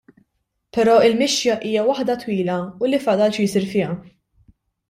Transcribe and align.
Però 0.77 0.95
l-mixja 1.09 1.57
hi 1.71 1.75
waħda 1.89 2.17
twila 2.25 2.57
u 2.87 2.91
li 2.93 3.01
fadal 3.07 3.37
xi 3.39 3.49
jsir 3.51 3.71
fiha. 3.75 3.95